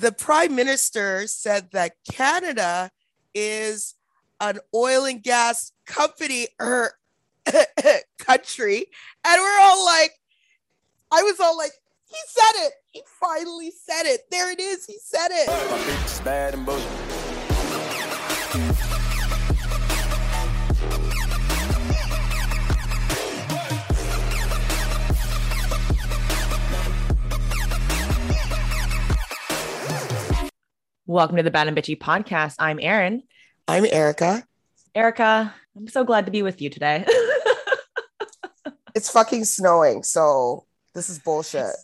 [0.00, 2.90] the prime minister said that Canada
[3.34, 3.94] is
[4.40, 6.92] an oil and gas company or
[7.52, 7.64] er,
[8.18, 8.86] country.
[9.24, 10.12] And we're all like,
[11.12, 11.72] I was all like,
[12.06, 12.72] he said it.
[12.86, 14.22] He finally said it.
[14.30, 14.86] There it is.
[14.86, 15.48] He said it.
[31.10, 32.54] Welcome to the Bad and Bitchy podcast.
[32.60, 33.24] I'm Erin.
[33.66, 34.44] I'm Erica.
[34.94, 37.04] Erica, I'm so glad to be with you today.
[38.94, 40.04] It's fucking snowing.
[40.04, 41.74] So this is bullshit.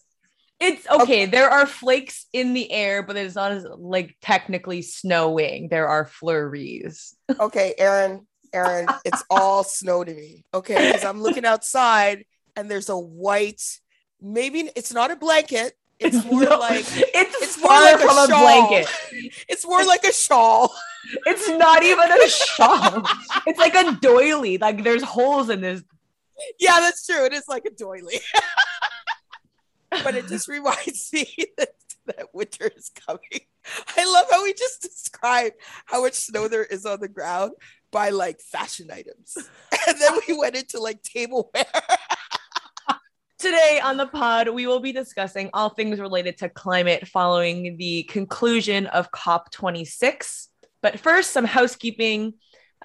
[0.60, 1.26] it's okay.
[1.26, 5.70] There are flakes in the air, but it's not as like technically snowing.
[5.70, 7.16] There are flurries.
[7.40, 10.44] Okay, Erin, Erin, it's all snow to me.
[10.54, 13.62] Okay, because I'm looking outside and there's a white,
[14.20, 15.72] maybe it's not a blanket.
[15.98, 18.42] It's more No, like it's, it's more like from a a, shawl.
[18.68, 18.88] blanket.
[19.48, 20.74] it's more like a shawl.
[21.24, 23.02] It's not even a shawl.
[23.46, 24.58] it's like a doily.
[24.58, 25.82] Like there's holes in this.
[26.58, 27.24] Yeah, that's true.
[27.24, 28.20] It is like a doily.
[30.04, 31.70] but it just reminds me that,
[32.06, 33.46] that winter is coming.
[33.96, 35.54] I love how we just described
[35.86, 37.52] how much snow there is on the ground
[37.90, 39.36] by like fashion items.
[39.88, 41.64] And then we went into like tableware.
[43.38, 48.04] Today on the pod, we will be discussing all things related to climate following the
[48.04, 50.48] conclusion of COP26.
[50.80, 52.32] But first, some housekeeping.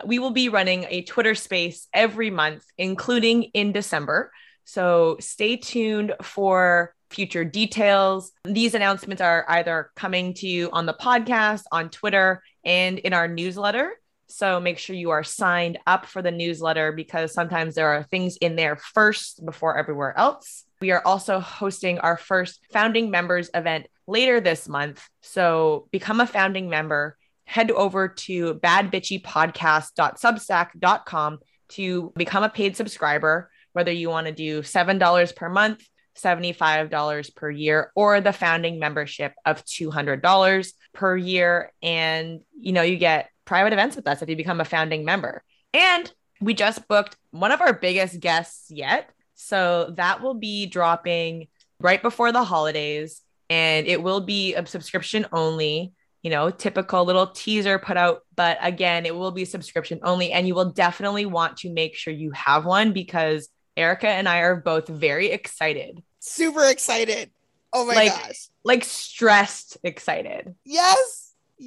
[0.06, 4.34] We will be running a Twitter space every month, including in December.
[4.66, 8.34] So stay tuned for future details.
[8.44, 13.30] These announcements are either coming to you on the podcast, on Twitter, and in our
[13.30, 13.94] newsletter.
[14.32, 18.38] So make sure you are signed up for the newsletter because sometimes there are things
[18.38, 20.66] in there first before everywhere else.
[20.80, 25.08] We are also hosting our first founding members event later this month.
[25.22, 27.18] So become a founding member.
[27.46, 35.36] Head over to badbitchypodcast.substack.com to become a paid subscriber, whether you want to do $7
[35.36, 35.84] per month,
[36.18, 41.72] $75 per year, or the founding membership of $200 per year.
[41.82, 45.44] And, you know, you get private events with us if you become a founding member.
[45.74, 49.10] And we just booked one of our biggest guests yet.
[49.36, 51.48] So that will be dropping
[51.80, 53.22] right before the holidays.
[53.50, 58.22] And it will be a subscription only, you know, typical little teaser put out.
[58.36, 60.32] But again, it will be subscription only.
[60.32, 64.40] And you will definitely want to make sure you have one because Erica and I
[64.40, 67.32] are both very excited, Super excited.
[67.74, 68.50] Oh my Like- gosh.
[68.64, 70.54] like stressed excited.
[70.66, 71.21] Yes.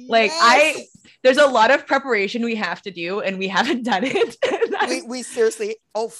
[0.07, 0.39] Like, Yes.
[0.41, 0.85] I-
[1.23, 4.35] There's a lot of preparation we have to do, and we haven't done it.
[4.87, 6.13] We, we seriously oh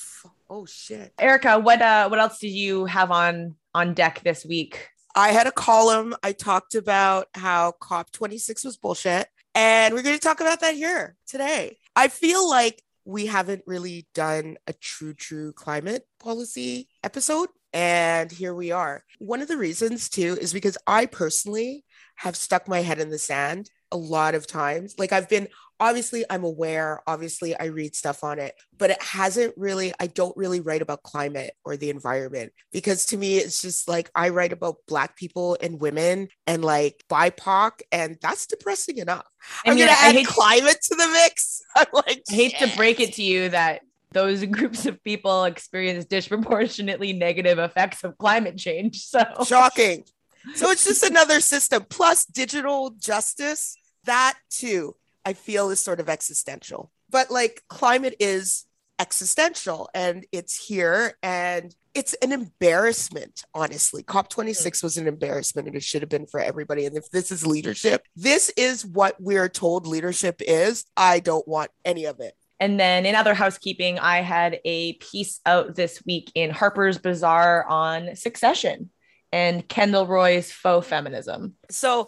[0.50, 1.14] oh shit.
[1.20, 4.88] Erica, what uh what else did you have on on deck this week?
[5.16, 6.16] I had a column.
[6.24, 9.28] I talked about how COP26 was bullshit.
[9.54, 11.78] And we're going to talk about that here today.
[11.96, 17.50] I feel like we haven't really done a true, true climate policy episode.
[17.72, 19.04] And here we are.
[19.20, 21.84] One of the reasons, too, is because I personally
[22.16, 24.96] have stuck my head in the sand a lot of times.
[24.98, 25.48] Like I've been
[25.80, 30.36] obviously I'm aware, obviously I read stuff on it, but it hasn't really I don't
[30.38, 34.54] really write about climate or the environment because to me it's just like I write
[34.54, 39.28] about black people and women and like BIPOC and that's depressing enough.
[39.66, 41.62] I I'm mean, going to add climate to the mix.
[41.76, 46.06] I'm like I hate to break it to you that those groups of people experience
[46.06, 49.04] disproportionately negative effects of climate change.
[49.06, 50.06] So shocking.
[50.54, 53.76] So it's just another system plus digital justice.
[54.06, 54.96] That too,
[55.26, 56.92] I feel is sort of existential.
[57.10, 58.66] But like climate is
[59.00, 64.04] existential and it's here and it's an embarrassment, honestly.
[64.04, 66.86] COP26 was an embarrassment and it should have been for everybody.
[66.86, 70.86] And if this is leadership, this is what we're told leadership is.
[70.96, 72.36] I don't want any of it.
[72.60, 77.66] And then in other housekeeping, I had a piece out this week in Harper's Bazaar
[77.68, 78.92] on succession
[79.36, 81.56] and Kendall Roy's faux feminism.
[81.70, 82.08] So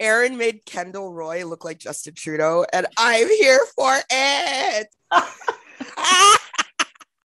[0.00, 4.88] Erin made Kendall Roy look like Justin Trudeau, and I'm here for it.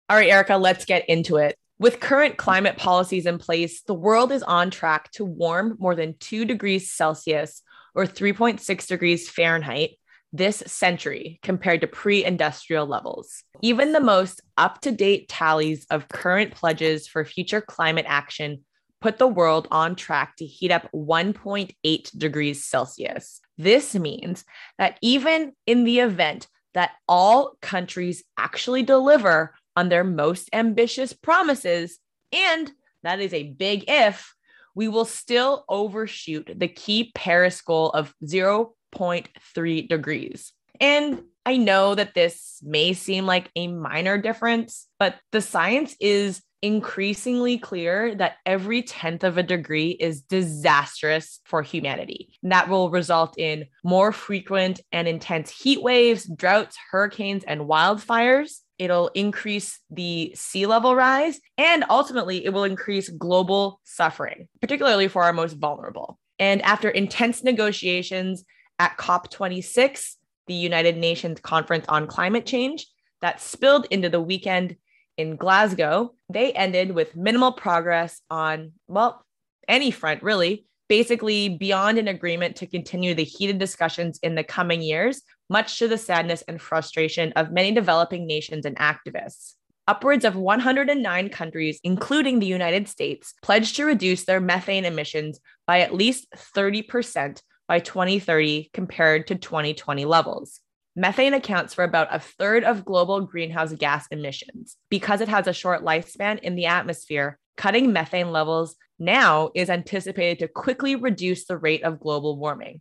[0.09, 1.57] All right, Erica, let's get into it.
[1.77, 6.15] With current climate policies in place, the world is on track to warm more than
[6.21, 7.63] 2 degrees Celsius
[7.93, 9.97] or 3.6 degrees Fahrenheit
[10.31, 13.43] this century compared to pre industrial levels.
[13.61, 18.63] Even the most up to date tallies of current pledges for future climate action
[19.03, 23.41] put the world on track to heat up 1.8 degrees Celsius.
[23.57, 24.45] This means
[24.77, 31.99] that even in the event that all countries actually deliver on their most ambitious promises,
[32.31, 32.71] and
[33.03, 34.33] that is a big if,
[34.73, 40.53] we will still overshoot the key Paris goal of 0.3 degrees.
[40.79, 46.41] And I know that this may seem like a minor difference, but the science is
[46.63, 52.29] increasingly clear that every tenth of a degree is disastrous for humanity.
[52.41, 58.61] And that will result in more frequent and intense heat waves, droughts, hurricanes, and wildfires.
[58.79, 65.23] It'll increase the sea level rise, and ultimately, it will increase global suffering, particularly for
[65.23, 66.17] our most vulnerable.
[66.39, 68.45] And after intense negotiations
[68.79, 70.15] at COP26,
[70.47, 72.87] the United Nations Conference on Climate Change,
[73.21, 74.75] that spilled into the weekend
[75.17, 79.23] in Glasgow, they ended with minimal progress on, well,
[79.67, 84.81] any front really, basically beyond an agreement to continue the heated discussions in the coming
[84.81, 89.53] years, much to the sadness and frustration of many developing nations and activists.
[89.87, 95.81] Upwards of 109 countries, including the United States, pledged to reduce their methane emissions by
[95.81, 100.61] at least 30% by 2030 compared to 2020 levels.
[100.95, 104.77] Methane accounts for about a third of global greenhouse gas emissions.
[104.89, 110.39] Because it has a short lifespan in the atmosphere, cutting methane levels now is anticipated
[110.39, 112.79] to quickly reduce the rate of global warming.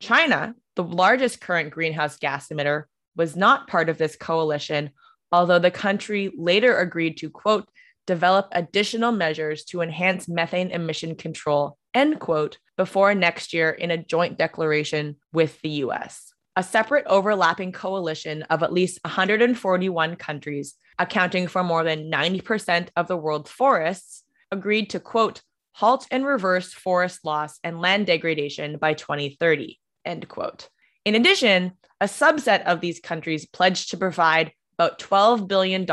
[0.00, 2.84] China, the largest current greenhouse gas emitter,
[3.16, 4.90] was not part of this coalition,
[5.32, 7.66] although the country later agreed to, quote,
[8.06, 13.96] develop additional measures to enhance methane emission control, end quote, before next year in a
[13.96, 21.46] joint declaration with the US a separate overlapping coalition of at least 141 countries, accounting
[21.46, 25.42] for more than 90% of the world's forests, agreed to quote,
[25.72, 30.70] halt and reverse forest loss and land degradation by 2030, end quote.
[31.04, 35.86] In addition, a subset of these countries pledged to provide about $12 billion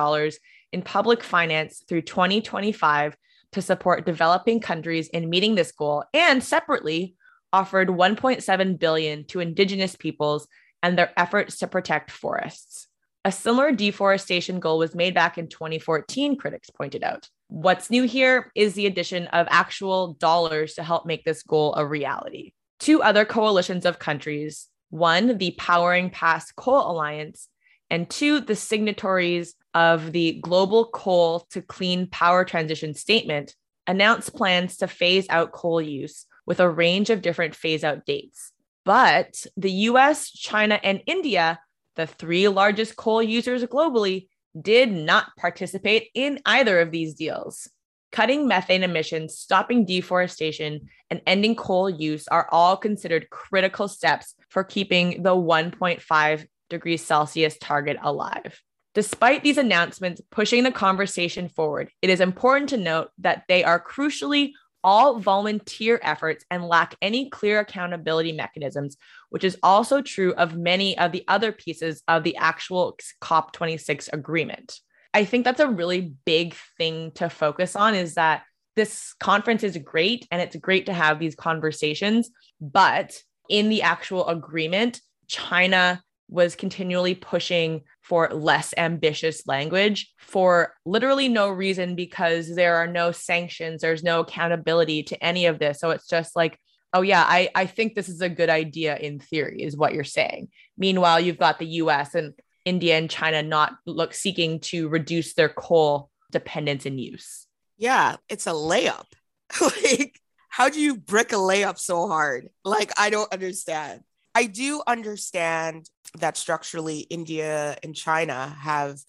[0.71, 3.15] in public finance through 2025
[3.51, 7.15] to support developing countries in meeting this goal and separately
[7.53, 10.47] offered 1.7 billion to indigenous peoples
[10.81, 12.87] and their efforts to protect forests.
[13.23, 17.29] A similar deforestation goal was made back in 2014, critics pointed out.
[17.47, 21.85] What's new here is the addition of actual dollars to help make this goal a
[21.85, 22.51] reality.
[22.79, 27.47] Two other coalitions of countries one, the Powering Past Coal Alliance,
[27.89, 33.55] and two, the signatories of the Global Coal to Clean Power Transition Statement
[33.87, 38.51] announced plans to phase out coal use with a range of different phase out dates.
[38.85, 41.59] But the US, China, and India,
[41.95, 44.27] the three largest coal users globally,
[44.59, 47.69] did not participate in either of these deals.
[48.11, 54.63] Cutting methane emissions, stopping deforestation, and ending coal use are all considered critical steps for
[54.63, 58.61] keeping the 1.5 degrees Celsius target alive.
[58.93, 63.83] Despite these announcements pushing the conversation forward, it is important to note that they are
[63.83, 64.51] crucially
[64.83, 68.97] all volunteer efforts and lack any clear accountability mechanisms,
[69.29, 74.79] which is also true of many of the other pieces of the actual COP26 agreement.
[75.13, 78.43] I think that's a really big thing to focus on is that
[78.75, 82.29] this conference is great and it's great to have these conversations,
[82.59, 83.13] but
[83.49, 91.49] in the actual agreement, China was continually pushing for less ambitious language for literally no
[91.49, 95.79] reason because there are no sanctions, there's no accountability to any of this.
[95.79, 96.57] So it's just like,
[96.93, 100.03] oh, yeah, I, I think this is a good idea in theory, is what you're
[100.03, 100.49] saying.
[100.77, 102.33] Meanwhile, you've got the US and
[102.65, 107.47] India and China not look seeking to reduce their coal dependence and use.
[107.77, 109.05] Yeah, it's a layup.
[109.61, 112.49] like, how do you brick a layup so hard?
[112.63, 114.01] Like, I don't understand.
[114.35, 118.99] I do understand that structurally India and China have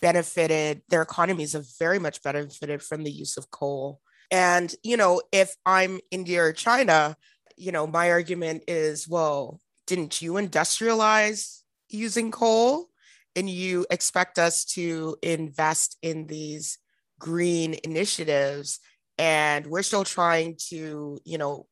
[0.00, 4.00] benefited, their economies have very much benefited from the use of coal.
[4.30, 7.16] And, you know, if I'm India or China,
[7.56, 12.88] you know, my argument is, well, didn't you industrialize using coal?
[13.36, 16.78] And you expect us to invest in these
[17.18, 18.80] green initiatives.
[19.16, 21.66] And we're still trying to, you know,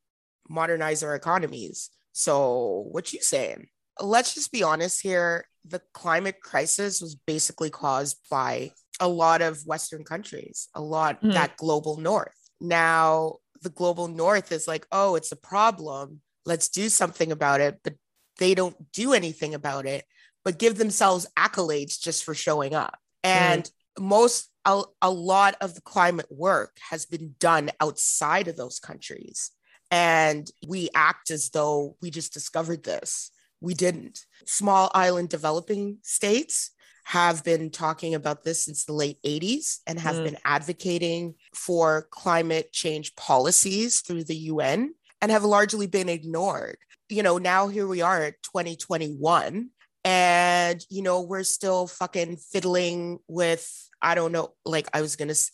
[0.49, 1.91] modernize our economies.
[2.13, 3.69] So what you saying?
[4.01, 5.47] let's just be honest here.
[5.65, 11.33] The climate crisis was basically caused by a lot of Western countries, a lot mm.
[11.33, 12.35] that global north.
[12.61, 16.21] Now, the global north is like, oh, it's a problem.
[16.47, 17.79] Let's do something about it.
[17.83, 17.95] But
[18.39, 20.05] they don't do anything about it,
[20.45, 22.99] but give themselves accolades just for showing up.
[23.23, 24.03] And mm.
[24.03, 29.51] most, a, a lot of the climate work has been done outside of those countries.
[29.91, 33.31] And we act as though we just discovered this
[33.61, 34.25] we didn't.
[34.47, 36.71] Small island developing states
[37.05, 40.25] have been talking about this since the late 80s and have Mm.
[40.25, 46.79] been advocating for climate change policies through the UN and have largely been ignored.
[47.09, 49.71] You know, now here we are at 2021
[50.05, 53.69] and you know, we're still fucking fiddling with
[54.03, 55.51] I don't know, like I was going to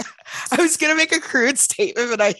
[0.52, 2.34] I was going to make a crude statement but I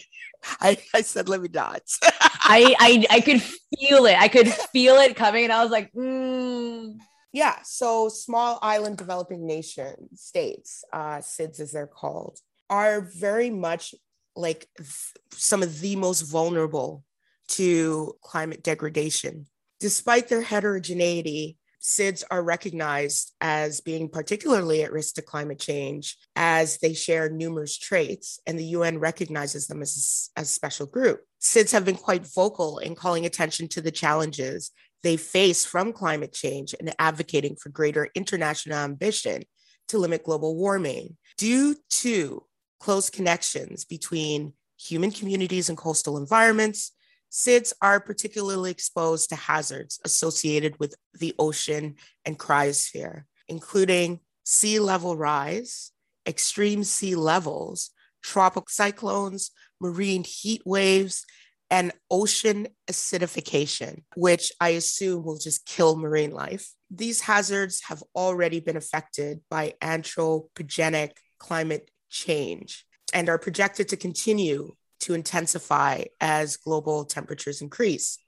[0.61, 1.81] I, I said let me not.
[2.03, 4.17] I, I I could feel it.
[4.17, 6.97] I could feel it coming, and I was like, mm.
[7.33, 12.39] Yeah, so small island developing nation states, uh, SIDS as they're called,
[12.69, 13.93] are very much
[14.35, 17.03] like th- some of the most vulnerable
[17.49, 19.45] to climate degradation.
[19.79, 26.79] Despite their heterogeneity, SIDS are recognized as being particularly at risk to climate change as
[26.79, 31.21] they share numerous traits, and the UN recognizes them as a, special group.
[31.41, 36.33] SIDS have been quite vocal in calling attention to the challenges they face from climate
[36.33, 39.43] change and advocating for greater international ambition
[39.87, 41.15] to limit global warming.
[41.37, 42.43] Due to
[42.81, 46.91] close connections between human communities and coastal environments,
[47.31, 55.15] SIDS are particularly exposed to hazards associated with the ocean and cryosphere, including sea level
[55.15, 55.91] rise,
[56.27, 57.91] extreme sea levels,
[58.23, 61.25] tropical cyclones, marine heat waves,
[61.69, 66.71] and ocean acidification, which I assume will just kill marine life.
[66.89, 74.73] These hazards have already been affected by anthropogenic climate change and are projected to continue
[75.01, 78.19] to intensify as global temperatures increase.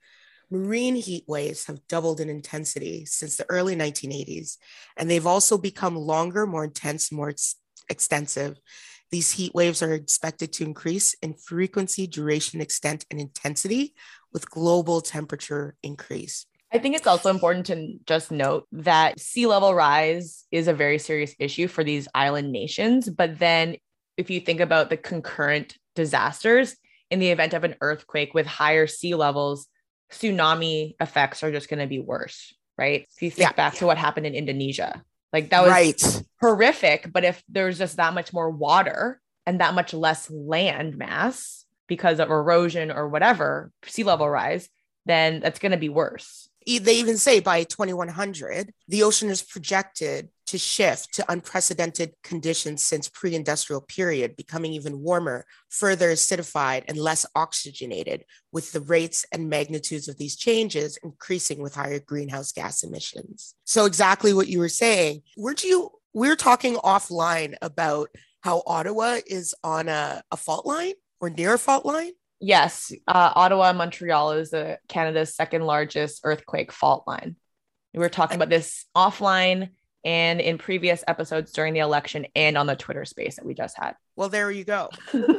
[0.51, 4.57] Marine heat waves have doubled in intensity since the early 1980s,
[4.97, 7.55] and they've also become longer, more intense, more ex-
[7.89, 8.57] extensive.
[9.11, 13.93] These heat waves are expected to increase in frequency, duration, extent, and intensity
[14.33, 16.45] with global temperature increase.
[16.71, 20.99] I think it's also important to just note that sea level rise is a very
[20.99, 23.09] serious issue for these island nations.
[23.09, 23.77] But then,
[24.17, 26.75] if you think about the concurrent disasters
[27.11, 29.67] in the event of an earthquake with higher sea levels,
[30.11, 33.05] tsunami effects are just going to be worse, right?
[33.15, 33.53] If you think Yeah.
[33.53, 35.03] back to what happened in Indonesia,
[35.33, 36.23] like that was right.
[36.41, 37.11] horrific.
[37.11, 42.19] But if there's just that much more water and that much less land mass because
[42.19, 44.69] of erosion or whatever, sea level rise,
[45.05, 46.48] then that's going to be worse.
[46.65, 53.07] They even say by 2100, the ocean is projected to shift to unprecedented conditions since
[53.07, 60.07] pre-industrial period, becoming even warmer, further acidified, and less oxygenated, with the rates and magnitudes
[60.07, 63.53] of these changes increasing with higher greenhouse gas emissions.
[63.65, 65.21] So exactly what you were saying.
[65.37, 65.91] Weren't you?
[66.13, 68.09] we're talking offline about
[68.41, 72.11] how Ottawa is on a, a fault line or near a fault line.
[72.39, 77.36] Yes, uh, Ottawa, Montreal is the Canada's second largest earthquake fault line.
[77.93, 79.69] We were talking about this offline
[80.05, 83.77] and in previous episodes during the election and on the Twitter space that we just
[83.77, 83.96] had.
[84.15, 84.89] Well, there you go.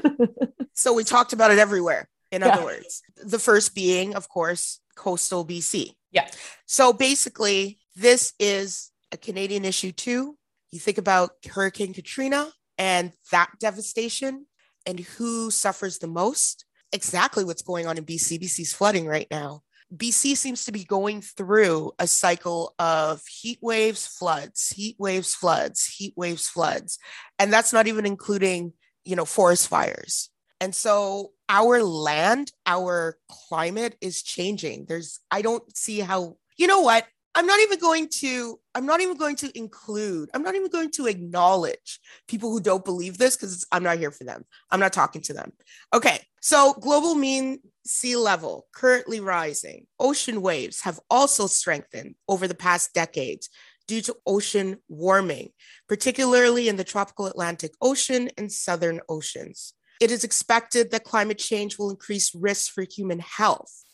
[0.72, 2.08] So we talked about it everywhere.
[2.30, 2.48] In Yeah.
[2.54, 5.92] other words, the first being, of course, coastal BC.
[6.10, 6.26] Yeah.
[6.64, 10.38] So basically, this is a Canadian issue too.
[10.70, 14.46] You think about Hurricane Katrina and that devastation
[14.86, 16.64] and who suffers the most.
[16.92, 18.40] Exactly what's going on in BC.
[18.40, 19.62] BC's flooding right now.
[19.94, 25.86] BC seems to be going through a cycle of heat waves, floods, heat waves, floods,
[25.86, 26.98] heat waves, floods.
[27.38, 28.72] And that's not even including,
[29.04, 30.30] you know, forest fires.
[30.60, 33.16] And so our land, our
[33.48, 34.84] climate is changing.
[34.86, 37.06] There's, I don't see how, you know what?
[37.34, 40.90] I'm not even going to, I'm not even going to include, I'm not even going
[40.92, 44.44] to acknowledge people who don't believe this because I'm not here for them.
[44.70, 45.52] I'm not talking to them.
[45.94, 46.20] Okay.
[46.40, 49.86] So global mean sea level currently rising.
[49.98, 53.48] Ocean waves have also strengthened over the past decades
[53.86, 55.50] due to ocean warming,
[55.88, 59.74] particularly in the tropical Atlantic Ocean and Southern oceans.
[60.00, 63.84] It is expected that climate change will increase risks for human health.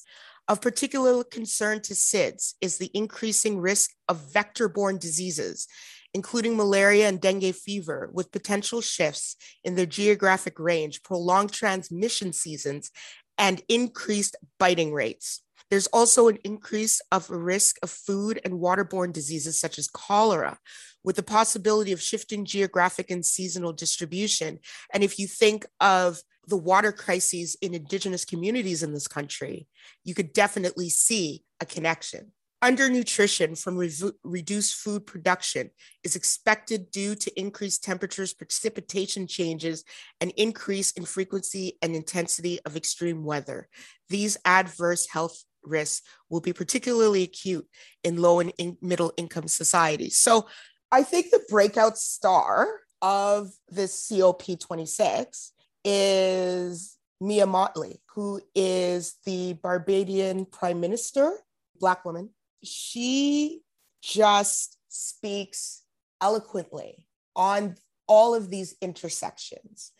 [0.48, 5.66] Of particular concern to SIDS is the increasing risk of vector borne diseases,
[6.14, 12.92] including malaria and dengue fever, with potential shifts in their geographic range, prolonged transmission seasons,
[13.36, 15.42] and increased biting rates.
[15.68, 20.58] There's also an increase of risk of food and waterborne diseases such as cholera,
[21.02, 24.60] with the possibility of shifting geographic and seasonal distribution.
[24.92, 29.66] And if you think of the water crises in indigenous communities in this country,
[30.04, 32.32] you could definitely see a connection.
[32.64, 35.70] Undernutrition from revu- reduced food production
[36.02, 39.84] is expected due to increased temperatures, precipitation changes,
[40.20, 43.68] and increase in frequency and intensity of extreme weather.
[44.08, 47.66] These adverse health risks will be particularly acute
[48.02, 50.16] in low and in- middle income societies.
[50.16, 50.46] So
[50.90, 52.68] I think the breakout star
[53.02, 55.50] of this COP26
[55.88, 61.32] is Mia Mottley, who is the Barbadian prime minister,
[61.78, 62.30] Black woman.
[62.64, 63.62] She
[64.02, 65.82] just speaks
[66.20, 67.76] eloquently on
[68.08, 69.92] all of these intersections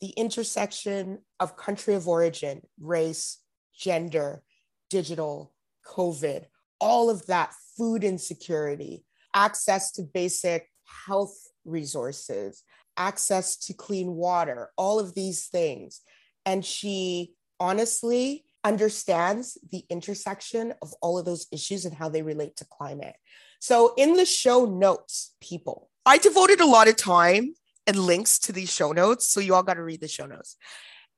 [0.00, 3.38] the intersection of country of origin, race,
[3.74, 4.42] gender,
[4.90, 5.54] digital,
[5.86, 6.44] COVID,
[6.78, 10.68] all of that, food insecurity, access to basic
[11.06, 11.34] health
[11.64, 12.62] resources,
[12.96, 16.00] access to clean water, all of these things.
[16.46, 22.56] And she honestly understands the intersection of all of those issues and how they relate
[22.56, 23.16] to climate.
[23.60, 27.54] So, in the show notes, people, I devoted a lot of time
[27.86, 29.28] and links to these show notes.
[29.28, 30.56] So, you all got to read the show notes.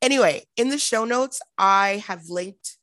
[0.03, 2.77] Anyway, in the show notes, I have linked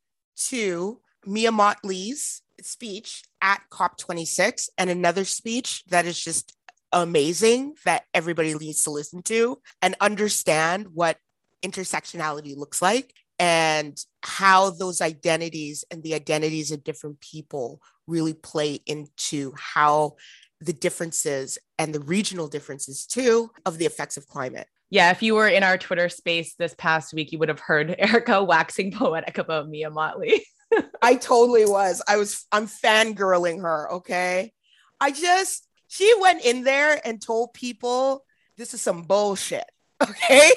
[0.48, 6.56] to Mia Mottley's speech at COP26 and another speech that is just
[6.94, 11.18] amazing that everybody needs to listen to and understand what
[11.64, 18.80] intersectionality looks like and how those identities and the identities of different people really play
[18.86, 20.16] into how
[20.62, 24.68] the differences and the regional differences too of the effects of climate.
[24.90, 27.96] Yeah, if you were in our Twitter space this past week, you would have heard
[27.98, 30.42] Erica waxing poetic about Mia Mottley.
[31.02, 32.02] I totally was.
[32.08, 33.92] I was, I'm fangirling her.
[33.94, 34.54] Okay.
[35.02, 38.26] I just, she went in there and told people
[38.58, 39.66] this is some bullshit.
[40.02, 40.52] Okay.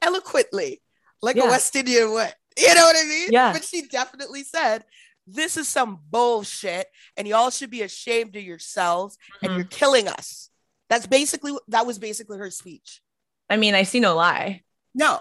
[0.00, 0.80] Eloquently,
[1.20, 1.44] like yeah.
[1.44, 2.30] a West Indian way.
[2.56, 3.28] You know what I mean?
[3.30, 3.52] Yeah.
[3.52, 4.84] But she definitely said,
[5.26, 6.86] this is some bullshit
[7.18, 9.46] and y'all should be ashamed of yourselves mm-hmm.
[9.46, 10.48] and you're killing us.
[10.88, 13.02] That's basically, that was basically her speech.
[13.50, 14.62] I mean, I see no lie.
[14.94, 15.20] No,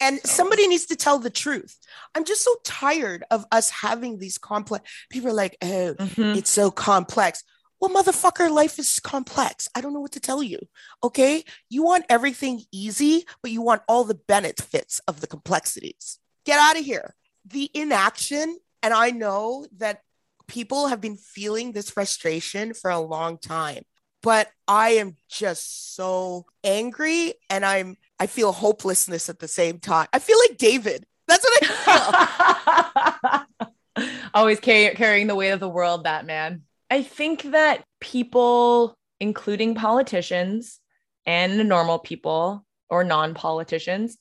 [0.00, 1.76] and somebody needs to tell the truth.
[2.14, 4.88] I'm just so tired of us having these complex.
[5.10, 6.38] People are like, oh, mm-hmm.
[6.38, 7.42] it's so complex.
[7.80, 9.68] Well, motherfucker, life is complex.
[9.74, 10.58] I don't know what to tell you.
[11.02, 11.44] Okay.
[11.68, 16.18] You want everything easy, but you want all the benefits of the complexities.
[16.44, 17.14] Get out of here.
[17.46, 20.02] The inaction, and I know that
[20.48, 23.84] people have been feeling this frustration for a long time,
[24.22, 30.08] but I am just so angry and I'm I feel hopelessness at the same time.
[30.12, 31.06] I feel like David.
[31.28, 34.08] That's what I feel.
[34.34, 36.62] Always carry, carrying the weight of the world, that man.
[36.90, 40.80] I think that people, including politicians
[41.26, 44.16] and normal people or non politicians,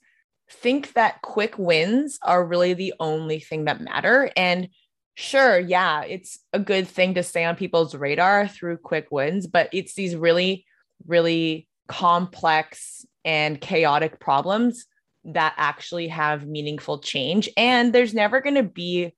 [0.49, 4.32] think that quick wins are really the only thing that matter.
[4.36, 4.69] And
[5.15, 9.69] sure, yeah, it's a good thing to stay on people's radar through quick wins, but
[9.73, 10.65] it's these really,
[11.06, 14.86] really complex and chaotic problems
[15.25, 17.49] that actually have meaningful change.
[17.58, 19.13] And there's never going to be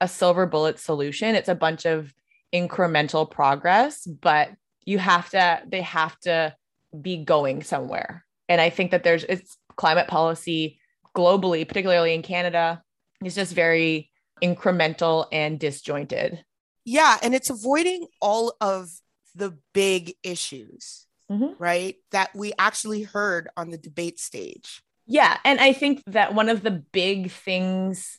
[0.00, 1.34] a silver bullet solution.
[1.34, 2.12] It's a bunch of
[2.56, 4.50] incremental progress, but
[4.84, 6.54] you have to, they have to
[7.00, 8.24] be going somewhere.
[8.48, 10.78] And I think that there's, it's climate policy
[11.14, 12.82] globally, particularly in Canada,
[13.24, 14.10] is just very
[14.42, 16.44] incremental and disjointed.
[16.84, 17.16] Yeah.
[17.22, 18.90] And it's avoiding all of
[19.34, 21.62] the big issues mm-hmm.
[21.62, 21.96] right?
[22.12, 24.82] That we actually heard on the debate stage.
[25.06, 25.36] Yeah.
[25.44, 28.18] And I think that one of the big things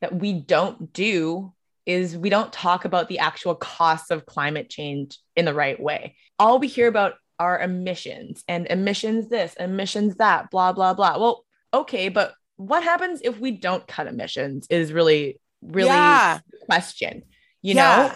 [0.00, 1.52] that we don't do
[1.88, 6.16] is we don't talk about the actual costs of climate change in the right way.
[6.38, 11.18] All we hear about are emissions and emissions this, emissions that, blah, blah, blah.
[11.18, 16.40] Well, okay, but what happens if we don't cut emissions is really, really yeah.
[16.66, 17.22] question,
[17.62, 18.08] you yeah.
[18.08, 18.14] know?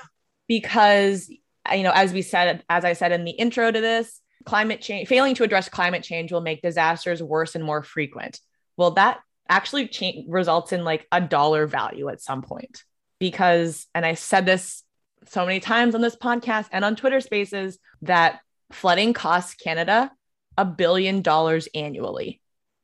[0.49, 1.31] Because,
[1.75, 5.09] you know, as we said, as I said in the intro to this, climate change,
[5.09, 8.39] failing to address climate change will make disasters worse and more frequent.
[8.77, 12.83] Well, that actually cha- results in like a dollar value at some point
[13.23, 14.83] because, and I said this
[15.27, 18.41] so many times on this podcast and on Twitter spaces, that
[18.73, 20.11] flooding costs Canada
[20.59, 22.41] a billion dollars annually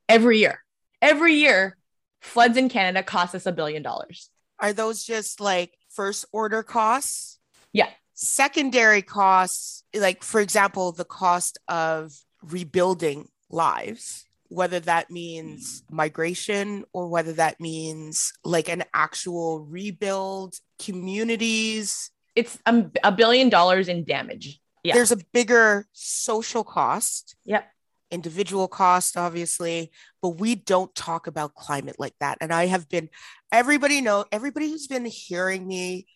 [0.09, 0.62] every year.
[1.03, 1.77] Every year,
[2.20, 4.31] floods in Canada cost us a billion dollars.
[4.61, 7.40] Are those just like first order costs?
[7.72, 15.94] Yeah secondary costs, like for example, the cost of rebuilding lives, whether that means mm.
[15.94, 22.11] migration or whether that means like an actual rebuild, communities.
[22.34, 24.61] It's a, a billion dollars in damage.
[24.82, 24.94] Yeah.
[24.94, 27.37] There's a bigger social cost.
[27.44, 27.68] Yep.
[28.11, 29.90] Individual cost, obviously,
[30.22, 32.38] but we don't talk about climate like that.
[32.40, 33.11] And I have been,
[33.52, 36.06] everybody know, everybody who's been hearing me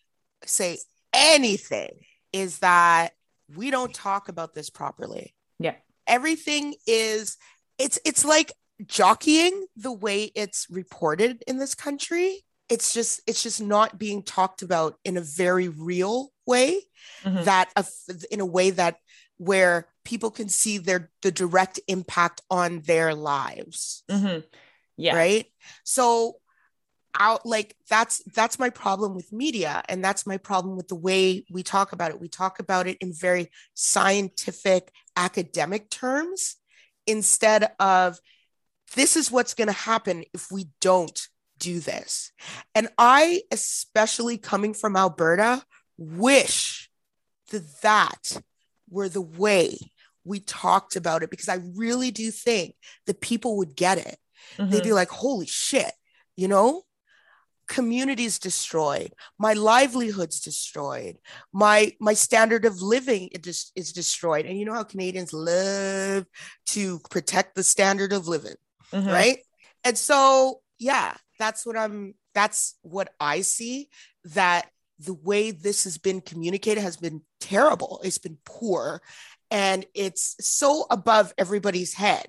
[0.47, 0.79] say
[1.13, 1.91] anything
[2.33, 3.11] is that
[3.55, 5.35] we don't talk about this properly.
[5.59, 5.75] Yeah.
[6.07, 7.37] Everything is
[7.83, 8.53] it's it's like
[8.87, 12.45] jockeying the way it's reported in this country.
[12.69, 16.81] It's just it's just not being talked about in a very real way
[17.25, 17.45] mm-hmm.
[17.45, 17.71] that
[18.31, 18.97] in a way that
[19.37, 24.05] where people can see their the direct impact on their lives.
[24.09, 24.41] mm-hmm.
[24.97, 25.17] Yeah.
[25.17, 25.47] Right.
[25.85, 26.37] So
[27.19, 31.45] out like that's that's my problem with media and that's my problem with the way
[31.51, 36.57] we talk about it we talk about it in very scientific academic terms
[37.07, 38.19] instead of
[38.95, 42.33] this is what's going to happen if we don't do this.
[42.75, 45.63] And i especially coming from alberta
[45.97, 46.91] wish
[47.51, 48.43] that that
[48.91, 49.79] were the way
[50.25, 52.75] we talked about it because i really do think
[53.07, 54.19] that people would get it.
[54.59, 54.83] They'd Mhm.
[54.83, 55.93] be like holy shit
[56.37, 56.83] you know
[57.79, 61.17] communities destroyed my livelihood's destroyed
[61.65, 64.45] my my standard of living just is destroyed.
[64.47, 66.27] And you know how canadians love
[66.75, 66.83] to
[67.15, 68.61] protect the standard of living
[68.93, 69.13] Mhm.
[69.19, 69.39] right?
[69.85, 70.17] And so
[70.79, 73.89] yeah that's what i'm that's what i see
[74.39, 74.63] that
[74.99, 78.01] the way this has been communicated has been terrible.
[78.05, 79.03] It's been poor.
[79.51, 82.29] And it's so above everybody's head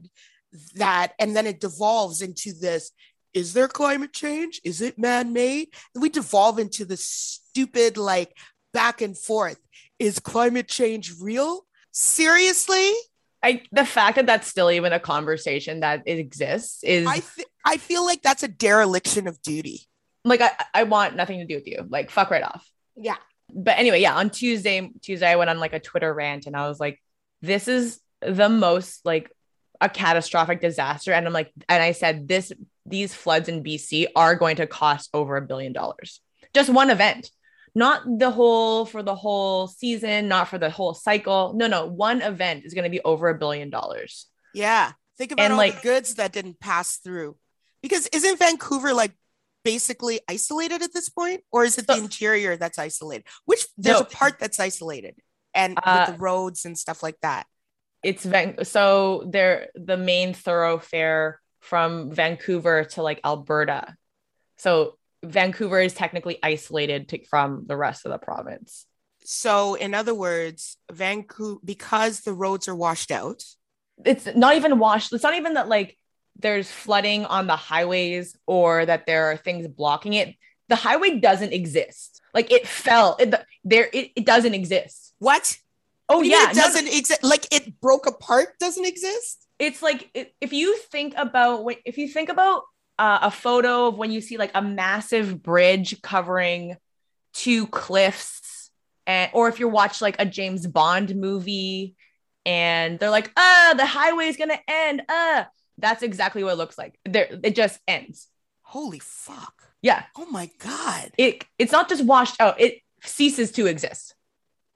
[0.75, 2.91] that and then it devolves into this
[3.33, 4.61] is there climate change?
[4.63, 5.69] Is it man-made?
[5.93, 8.37] And we devolve into this stupid like
[8.73, 9.59] back and forth.
[9.99, 11.65] Is climate change real?
[11.91, 12.91] Seriously?
[13.41, 17.47] I the fact that that's still even a conversation that it exists is i th-
[17.65, 19.81] i feel like that's a dereliction of duty.
[20.23, 21.85] Like I, I want nothing to do with you.
[21.89, 22.67] Like fuck right off.
[22.95, 23.17] yeah.
[23.53, 26.67] But anyway, yeah, on Tuesday, Tuesday I went on like a Twitter rant and I
[26.67, 26.99] was like,
[27.41, 29.29] this is the most like
[29.79, 31.11] a catastrophic disaster.
[31.11, 32.51] And I'm like, and I said this
[32.85, 36.19] these floods in BC are going to cost over a billion dollars.
[36.53, 37.29] Just one event.
[37.75, 41.53] Not the whole for the whole season, not for the whole cycle.
[41.55, 44.27] No, no, one event is going to be over a billion dollars.
[44.53, 44.91] Yeah.
[45.17, 47.35] Think about And, all like- the goods that didn't pass through.
[47.81, 49.13] Because isn't Vancouver like
[49.63, 51.41] basically isolated at this point?
[51.51, 53.25] Or is it the So- interior that's isolated?
[53.45, 54.05] Which there's No.
[54.05, 55.15] a part that's isolated
[55.53, 57.47] and Uh, with the roads and stuff like that.
[58.03, 63.95] it's Van- so they're the main thoroughfare from Vancouver to like Alberta.
[64.57, 68.85] So Vancouver is technically isolated to, from the rest of the province.
[69.23, 73.45] So in other words, Vancouver because the roads are washed out.
[74.03, 75.13] It's not even washed.
[75.13, 75.97] It's not even that like
[76.37, 80.35] there's flooding on the highways or that there are things blocking it.
[80.67, 82.21] The highway doesn't exist.
[82.33, 83.15] Like it fell.
[83.19, 85.13] It, there it, it doesn't exist.
[85.19, 85.57] What?
[86.09, 87.23] Oh What do you mean yeah, it no, no, doesn't exist.
[87.23, 89.42] Like it broke apart, doesn't exist.
[89.63, 90.09] It's like
[90.41, 92.63] if you think about when- if you think about
[92.99, 96.75] uh, a photo of when you see like a massive bridge covering
[97.33, 98.69] two cliffs
[99.07, 101.95] and or if you watch like a James Bond movie
[102.45, 105.45] and they're like ah the highway is gonna end uh
[105.77, 108.27] that's exactly what it looks like there it just ends
[108.63, 109.53] Holy fuck.
[109.81, 111.11] yeah Oh my god.
[111.17, 114.13] it it's not just washed out it ceases to exist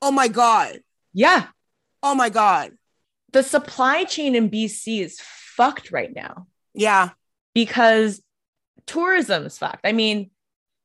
[0.01, 0.79] Oh my god.
[1.13, 1.47] yeah
[2.01, 2.71] Oh my god.
[3.33, 7.09] The supply chain in BC is fucked right now Yeah.
[7.53, 8.21] because
[8.85, 9.81] tourism is fucked.
[9.85, 10.31] I mean,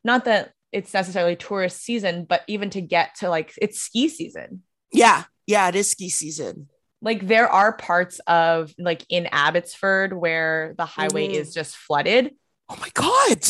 [0.05, 4.63] not that it's necessarily tourist season, but even to get to like it's ski season.
[4.93, 5.25] Yeah.
[5.47, 5.69] Yeah.
[5.69, 6.69] It is ski season.
[7.01, 11.35] Like there are parts of like in Abbotsford where the highway Mhm.
[11.35, 12.35] is just flooded.
[12.69, 13.45] Oh my god.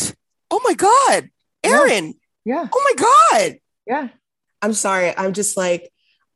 [0.51, 1.31] Oh my god.
[1.63, 2.15] Erin.
[2.45, 2.69] Yeah.
[2.73, 3.05] Oh my
[3.41, 3.59] god.
[3.87, 4.09] Yeah.
[4.61, 5.17] I'm sorry.
[5.17, 5.91] I'm just like,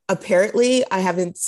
[0.08, 1.38] apparently, I haven't.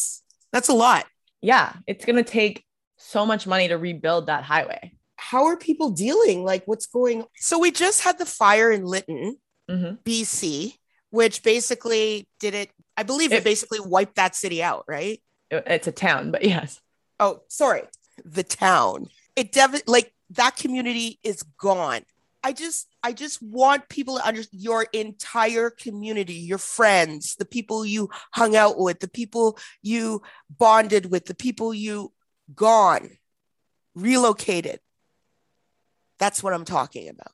[0.49, 1.07] S- That's a lot.
[1.41, 1.73] Yeah.
[1.87, 2.65] It's going to take
[2.97, 4.93] so much money to rebuild that highway.
[5.17, 6.45] How are people dealing?
[6.45, 9.37] Like, what's going So, we just had the fire in Lytton,
[9.71, 9.99] Mhm.
[10.05, 10.75] BC,
[11.11, 12.71] which basically did it.
[12.97, 15.23] I believe it, It- basically wiped that city out, right?
[15.51, 16.81] It's a town, but yes.
[17.21, 17.83] Oh, sorry.
[18.25, 19.09] The town.
[19.37, 22.03] It dev- like that community is gone.
[22.42, 27.85] I just I just want people to understand your entire community, your friends, the people
[27.85, 32.12] you hung out with, the people you bonded with, the people you
[32.55, 33.11] gone,
[33.94, 34.81] relocated.
[36.18, 37.33] That's what I'm talking about.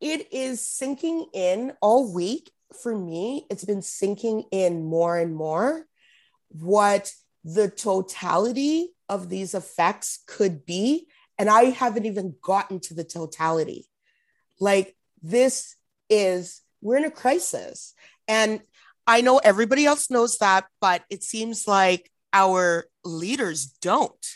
[0.00, 2.50] It is sinking in all week
[2.82, 3.46] for me.
[3.50, 5.86] It's been sinking in more and more
[6.48, 7.12] what
[7.44, 11.08] the totality of these effects could be.
[11.38, 13.88] And I haven't even gotten to the totality.
[14.60, 15.76] Like, this
[16.08, 17.94] is, we're in a crisis.
[18.26, 18.60] And
[19.06, 24.26] I know everybody else knows that, but it seems like our leaders don't.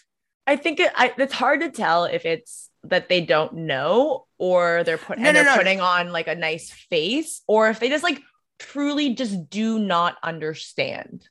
[0.46, 4.82] I think it, I, it's hard to tell if it's that they don't know or
[4.82, 5.56] they're put No, and no, they're no.
[5.56, 8.20] putting on like a nice face or if they just like
[8.58, 11.28] truly just do not understand.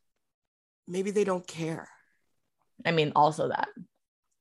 [0.88, 1.89] Maybe they don't care.
[2.86, 3.69] I mean, also that.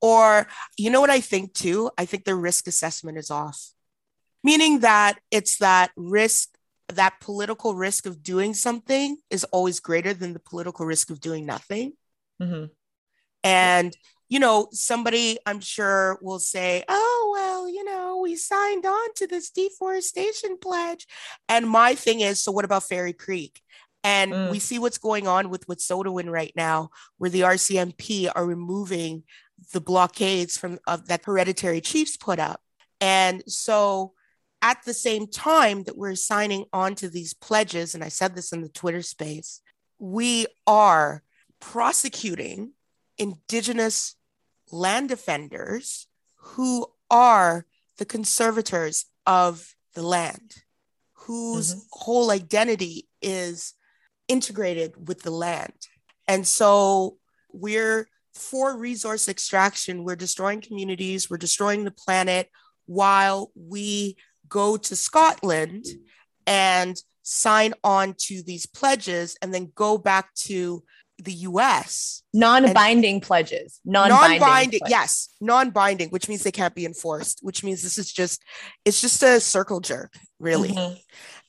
[0.00, 0.46] Or,
[0.78, 1.90] you know what I think too?
[1.98, 3.60] I think the risk assessment is off,
[4.42, 6.48] meaning that it's that risk
[6.94, 11.46] that political risk of doing something is always greater than the political risk of doing
[11.46, 11.92] nothing.
[12.42, 12.66] Mm-hmm.
[13.44, 13.96] And,
[14.28, 19.26] you know, somebody I'm sure will say, oh, well, you know, we signed on to
[19.26, 21.06] this deforestation pledge.
[21.48, 23.60] And my thing is, so what about Fairy Creek?
[24.02, 24.50] And Mm.
[24.50, 29.24] we see what's going on with Wet'suwet'en right now, where the RCMP are removing
[29.72, 32.62] the blockades from of that hereditary chiefs put up.
[33.00, 34.14] And so
[34.62, 38.52] at the same time that we're signing on to these pledges, and I said this
[38.52, 39.60] in the Twitter space,
[39.98, 41.22] we are
[41.60, 42.72] prosecuting
[43.18, 44.16] indigenous
[44.70, 47.66] land defenders who are
[47.98, 50.54] the conservators of the land,
[51.12, 51.86] whose Mhm.
[51.92, 53.74] whole identity is
[54.28, 55.86] integrated with the land.
[56.26, 57.18] And so
[57.52, 62.48] we're for resource extraction, we're destroying communities, we're destroying the planet
[62.86, 64.16] while we
[64.50, 65.86] go to Scotland
[66.46, 70.82] and sign on to these pledges and then go back to
[71.22, 72.22] the US.
[72.32, 73.80] Non-binding pledges.
[73.84, 74.40] Non-binding.
[74.40, 78.42] Non-binding, yes, non-binding, which means they can't be enforced, which means this is just
[78.84, 80.70] it's just a circle jerk, really.
[80.70, 80.98] Mhm.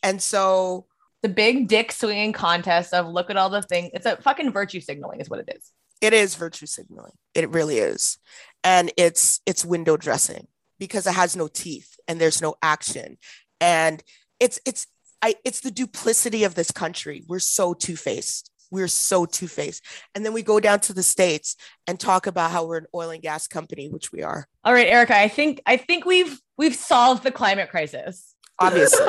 [0.03, 0.87] And so
[1.23, 3.91] The big dick swinging contest of look at all the things.
[3.93, 5.71] It's a fucking virtue signaling, is what it is.
[6.01, 7.13] it is virtue signaling.
[7.35, 8.17] It really is.
[8.63, 10.47] And it's it's window dressing
[10.81, 13.19] because it has no teeth and there's no action.
[13.61, 14.03] And
[14.39, 14.87] it's it's
[15.21, 17.23] I it's the duplicity of this country.
[17.27, 18.49] We're so two-faced.
[18.71, 19.85] We're so two-faced.
[20.15, 23.11] And then we go down to the states and talk about how we're an oil
[23.11, 24.47] and gas company, which we are.
[24.63, 25.15] All right, Erica.
[25.15, 28.33] I think I think we've we've solved the climate crisis.
[28.59, 29.05] Obviously.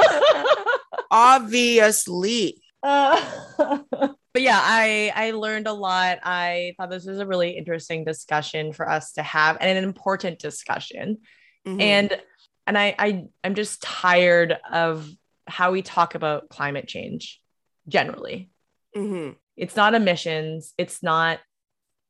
[1.10, 2.62] Obviously.
[2.82, 3.18] Uh,
[3.88, 6.18] but yeah, I I learned a lot.
[6.22, 10.38] I thought this was a really interesting discussion for us to have and an important
[10.38, 11.16] discussion.
[11.66, 11.80] Mhm.
[11.80, 12.22] And
[12.66, 15.08] and I I I'm just tired of
[15.46, 17.40] how we talk about climate change
[17.88, 18.50] generally.
[18.96, 19.36] Mhm.
[19.56, 21.40] It's not emissions, it's not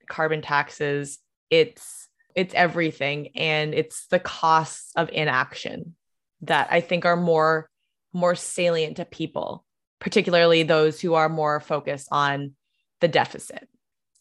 [0.08, 1.18] carbon taxes,
[1.50, 5.94] it's it's everything and it's the costs of inaction
[6.42, 7.68] that I think are more
[8.12, 9.64] more salient to people,
[9.98, 12.54] particularly those who are more focused on
[13.00, 13.68] the deficit.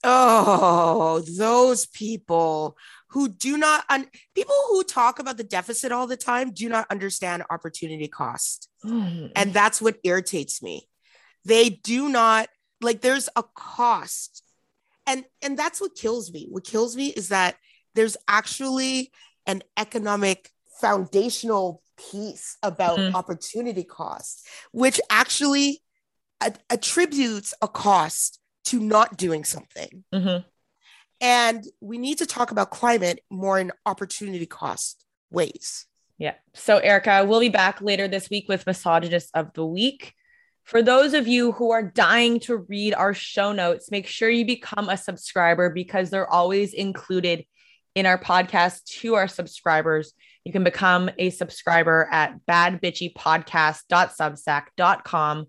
[0.03, 2.75] Oh, those people
[3.09, 6.87] who do not, un- people who talk about the deficit all the time do not
[6.89, 8.67] understand opportunity cost.
[9.35, 10.87] And that's what irritates me.
[11.45, 12.49] They do not,
[12.81, 14.43] like, there's a cost.
[15.05, 16.47] And, and that's what kills me.
[16.49, 17.57] What kills me is that
[17.95, 19.11] there's actually
[19.45, 23.13] an economic foundational piece about Mhm.
[23.13, 25.83] opportunity cost, which actually
[26.69, 30.03] attributes a cost to not doing something.
[30.13, 30.45] Mhm.
[31.19, 35.85] And we need to talk about climate more in opportunity cost ways.
[36.17, 36.35] Yeah.
[36.53, 40.13] So, Erica, we'll be back later this week with Misogynist of the Week.
[40.63, 44.45] For those of you who are dying to read our show notes, make sure you
[44.45, 47.45] become a subscriber because they're always included
[47.95, 50.13] in our podcast to our subscribers.
[50.43, 55.45] You can become a subscriber at badbitchypodcast.substack.com.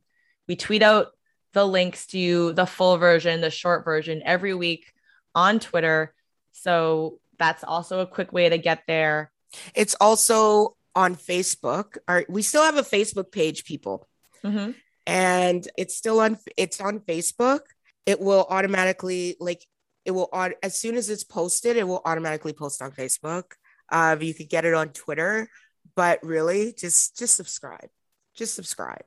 [0.48, 1.09] We tweet out
[1.53, 4.93] the links to the full version, the short version every week
[5.35, 6.15] on Twitter.
[6.53, 9.31] So that's also a quick way to get there.
[9.75, 11.99] It's also on Facebook.
[12.09, 14.09] Our, we still have a Facebook page, people,
[14.45, 14.75] Mhm.
[15.07, 16.38] and it's still on.
[16.57, 17.61] It's on Facebook.
[18.07, 19.67] It will automatically like
[20.05, 20.29] it will
[20.62, 23.45] as soon as it's posted, it will automatically post on Facebook.
[23.91, 25.49] Uh, you could get it on Twitter,
[25.95, 27.88] but really, just just subscribe.
[28.35, 29.05] Just subscribe.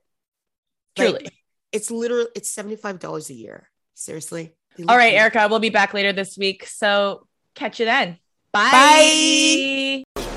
[0.97, 1.29] Like, Truly.
[1.75, 3.69] It's literally it's seventy five dollars a year.
[3.93, 4.53] Seriously.
[4.87, 6.65] All right, Erica, we'll be back later this week.
[6.65, 8.17] So catch you then.
[8.51, 10.03] Bye.
[10.15, 10.34] Bye.